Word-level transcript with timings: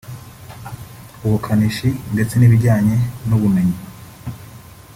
ubukanishi 1.25 1.89
ndetse 2.13 2.33
n’ibijyanye 2.37 2.95
n’ubumenyi 3.27 3.77